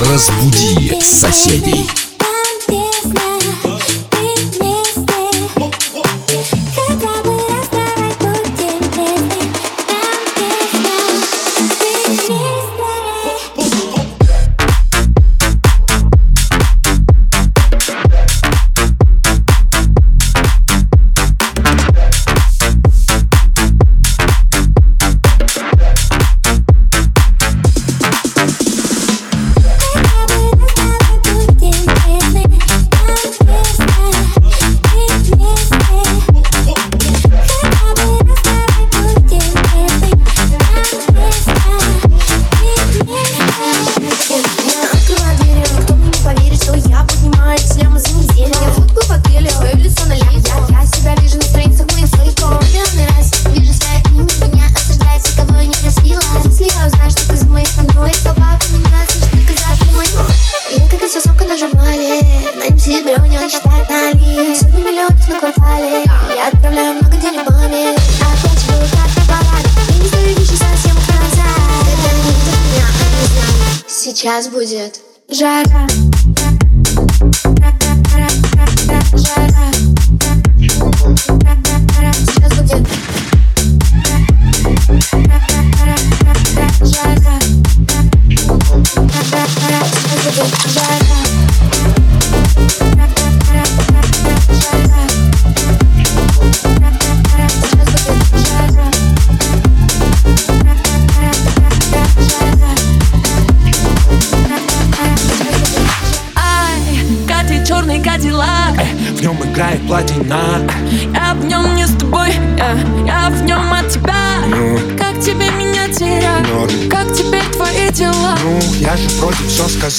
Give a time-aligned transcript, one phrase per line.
[0.00, 2.09] Разбуди соседей.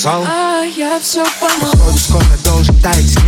[0.00, 1.72] Сказал А я все поняла.
[1.72, 3.19] Походу скоро должен таять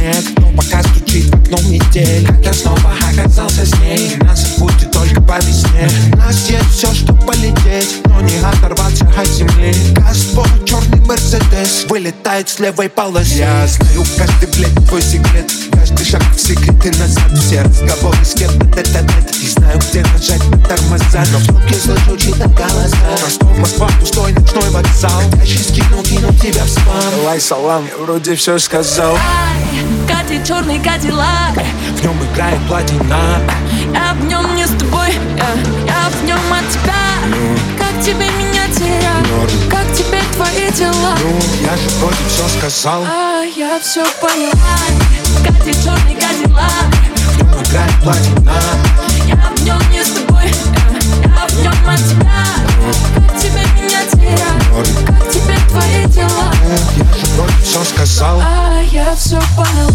[12.23, 13.35] Вылетает с левой полосы.
[13.35, 15.51] Я знаю каждый, блядь, твой секрет.
[15.73, 17.37] Каждый шаг в секреты назад.
[17.37, 21.25] Все разговоры с кем-то тет-а-тет И знаю, где нажать на тормоза.
[21.33, 22.97] Но в трубке слышу чьи-то голоса.
[23.25, 25.21] Ростов, Москва, пустой ночной вокзал.
[25.33, 27.03] Хотящий скинул, кинул тебя в спам.
[27.17, 29.17] Давай салам, я вроде все сказал.
[29.17, 31.55] Ай, Катя, черный кадиллак.
[31.97, 33.41] В нем играет платина.
[33.93, 37.03] Я в нем не с тобой, я, я в нем от тебя.
[37.79, 38.42] Как тебе меня
[39.43, 39.71] Норм.
[39.71, 41.17] Как теперь твои дела?
[41.21, 44.53] Ну, я же вроде все сказал А я все поняла
[45.45, 47.03] Катя, черный кадиллак
[47.39, 48.53] нем играет платина
[49.27, 50.45] Я в нем не с тобой,
[51.25, 52.45] я, в нем от тебя
[53.17, 55.07] Как тебе меня терять?
[55.07, 56.53] Как теперь твои дела?
[56.65, 59.91] Ну, я же вроде все сказал А я все поняла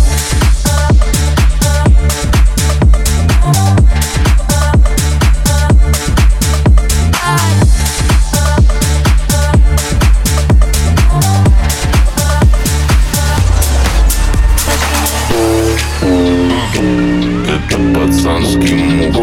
[17.98, 19.16] Пацанский мух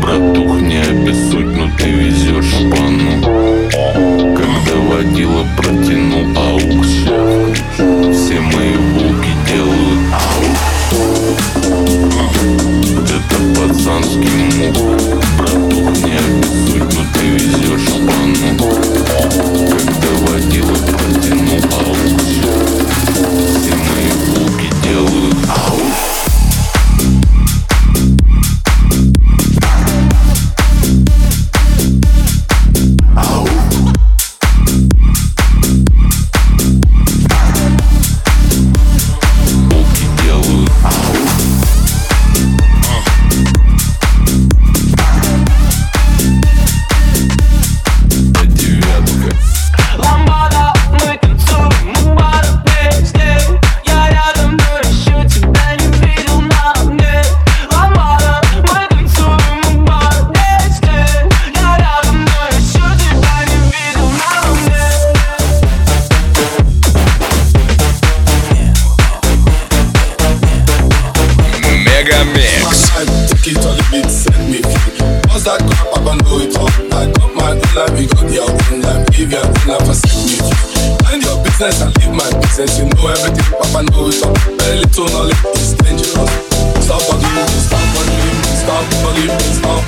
[0.00, 3.20] Братух, не обессудь, но ты везешь шпану
[4.36, 6.01] Когда водила протянул
[73.90, 75.00] beat send me free.
[75.32, 76.70] Once that crap, I gon' do it all.
[76.92, 79.02] I got my own life, you got your own life.
[79.16, 80.92] Give your own life and set me free.
[81.02, 82.78] Mind your business and leave my business.
[82.78, 84.36] You know everything, Papa know it all.
[84.60, 86.30] Very little knowledge is dangerous.
[86.84, 89.82] Stop believing, stop believing, stop believing, stop.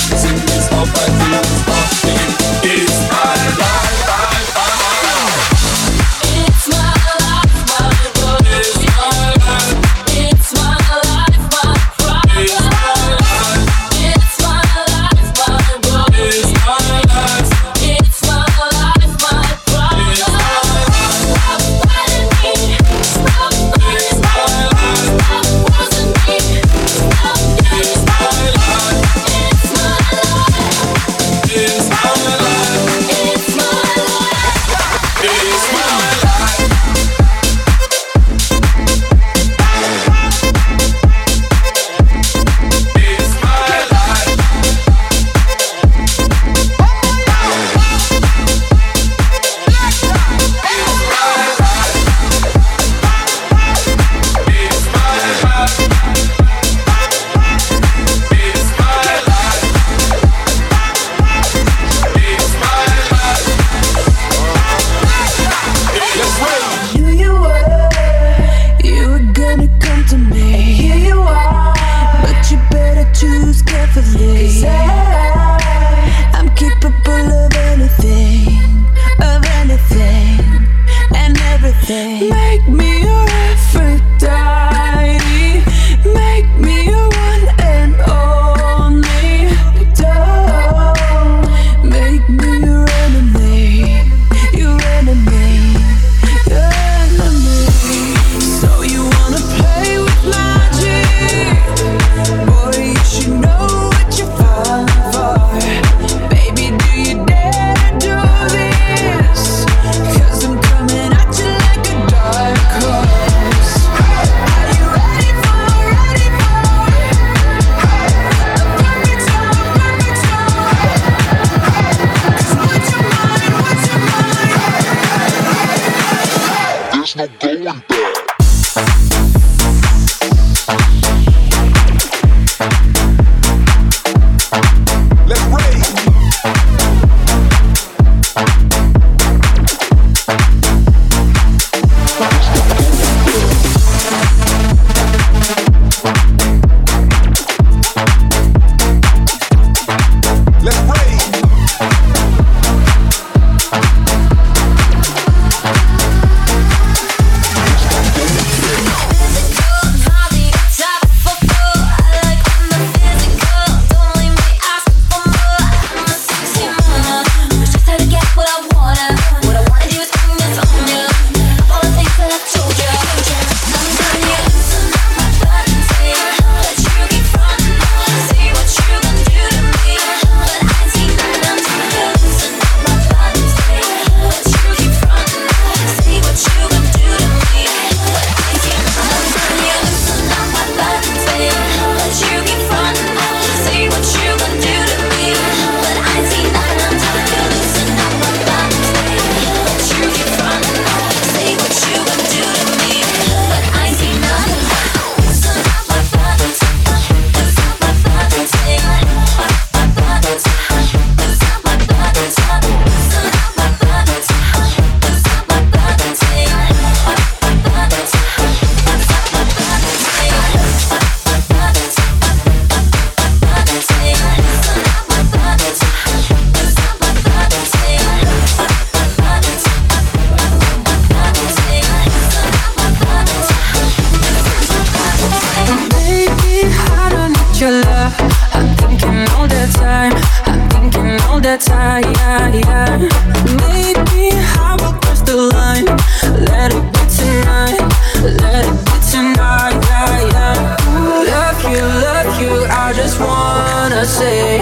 [253.04, 254.58] just wanna say,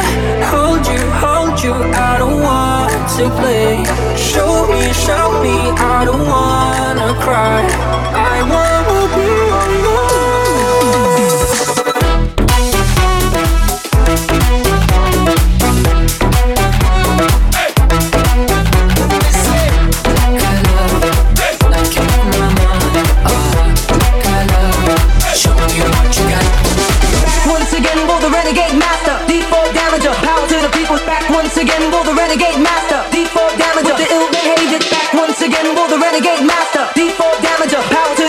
[0.51, 1.73] hold you, hold you.
[1.73, 3.85] I don't want to play.
[4.17, 5.57] Show me, show me.
[5.95, 7.63] I don't wanna cry.
[8.15, 8.62] I want.
[36.83, 38.22] damager, default damager, power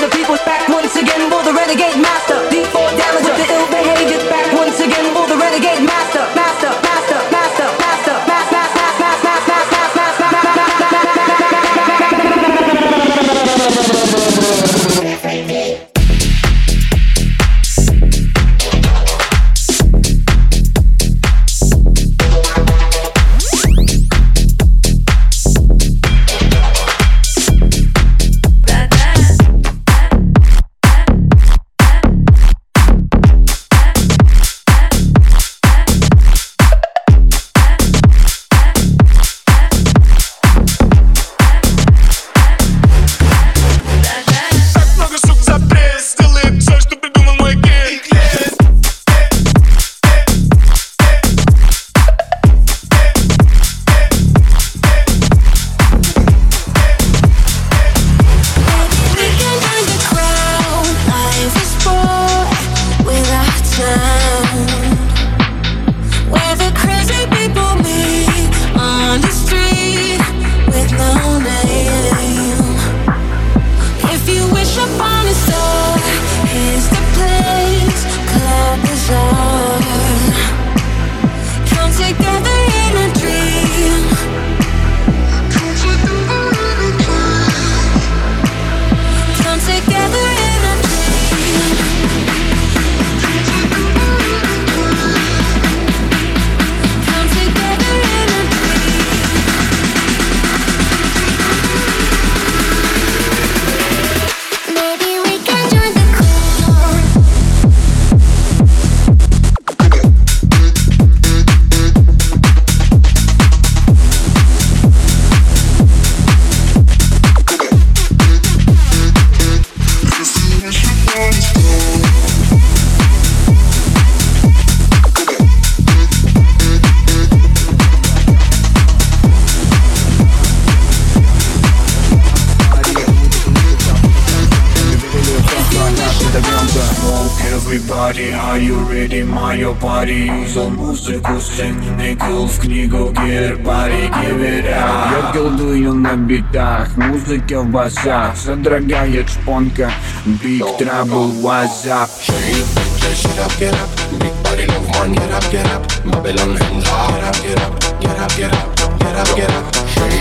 [140.03, 146.97] Мое пари Юзал музыку сцены Кил в книгу гербарий it up Я колдую на битах
[146.97, 149.91] Музыка в басах Содрогает шпонка
[150.25, 152.09] Big trouble, what's up?
[152.19, 157.35] Shit up, get up, big body love man, get up, get up, Babylon hands up,
[157.41, 160.13] get up, get up, get up, get up, get up, shit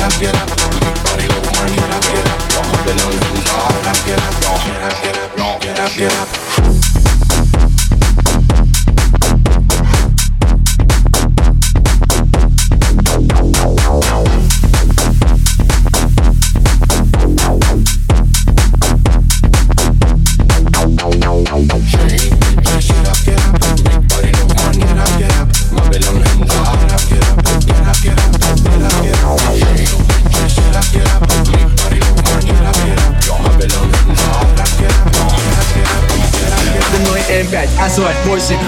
[0.00, 0.48] up, get up,
[0.80, 5.02] big body love man, get up, get up, Babylon hands up, get up, get up,
[5.02, 6.85] get up, get up, get up.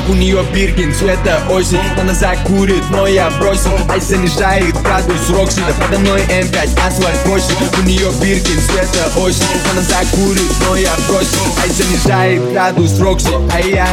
[0.09, 1.81] У нее Биркин, цвета осень.
[2.00, 3.73] Она закурит, но я бросил.
[3.91, 7.45] Ай занижает градус Рокси Да подо мной М5, асфальт 8
[7.79, 9.45] У нее Биркин, цвета осень.
[9.71, 11.41] Она закурит, но я бросил.
[11.62, 13.87] Ай занижает градус Рокси А я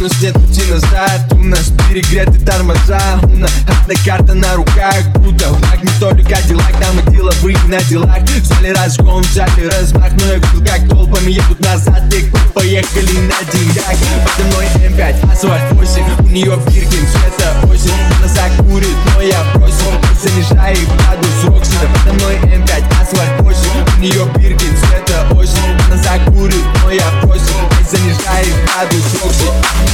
[0.00, 1.32] нас нет пути назад.
[1.32, 3.20] У нас перегреты тормоза.
[3.22, 4.96] У нас одна карта на руках.
[5.14, 6.72] Круто, флаг не только Кадиллак.
[6.80, 8.18] Там и деловые на делах.
[8.22, 10.12] Взяли разгон, взяли размах.
[10.18, 12.02] Но я видел, как толпами едут назад.
[12.14, 13.96] И поехали на деньгах.
[14.24, 17.92] Подо мной М5, асфальт 8 У нее Биркин, цвета осень.
[18.18, 19.92] Она закурит, но я бросил.
[20.22, 23.58] Занижает градус Рокси Да подо мной М5, асфальт 8
[23.96, 25.76] У нее Биркин, цвета осень.
[25.86, 27.56] Она закурит, но я бросил.
[27.90, 29.89] Занижает градус Рокси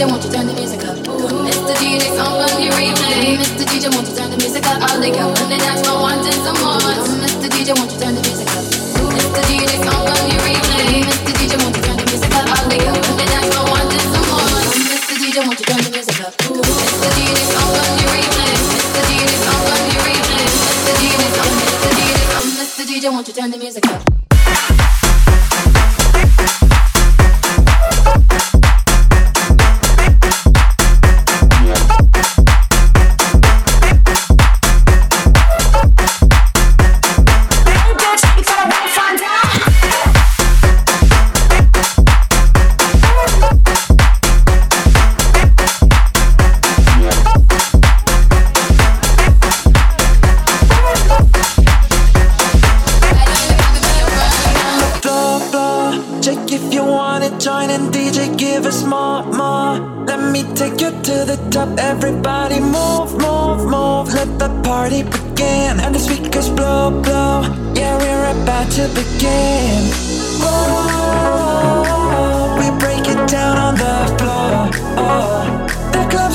[0.00, 0.89] DJ, won't you turn the music up?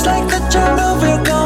[0.05, 1.44] like the jungle of your.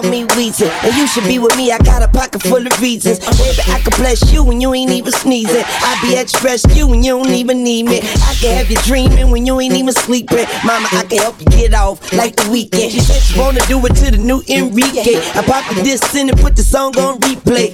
[0.00, 0.68] Call me Weezy.
[0.84, 3.18] And you should be with me, I got a pocket full of reasons.
[3.18, 5.64] Baby, I can bless you when you ain't even sneezing.
[5.64, 8.00] I be at your rescue when you don't even need me.
[8.36, 10.44] I can have you dreaming when you ain't even sleeping.
[10.62, 12.92] Mama, I can help you get off like the weekend.
[12.92, 15.16] She said she wanna do it to the new Enrique.
[15.32, 17.72] I popped the disc in and put the song on replay.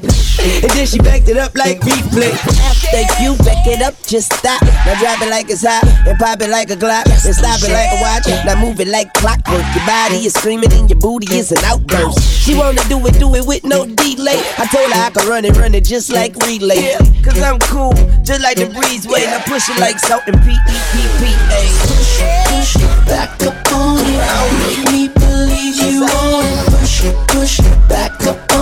[0.62, 2.30] And then she backed it up like replay.
[2.62, 4.62] After you back it up, just stop.
[4.86, 7.10] Now drop it like it's hot and pop it like a Glock.
[7.10, 8.30] And stop it like a watch.
[8.46, 9.66] Now move it like clockwork.
[9.74, 12.22] Your body is screaming and your booty is an outburst.
[12.22, 14.38] She wanna do it, do it with no delay.
[14.58, 16.94] I told her I could run it, run it just like relay.
[17.22, 19.26] Cause I'm cool, just like the breeze way.
[19.26, 21.62] Now push it like salt and P E P P A.
[21.86, 24.84] Push, push, back up on it.
[24.84, 26.80] Make me believe you want it.
[26.80, 28.61] Push it, push it, back up it.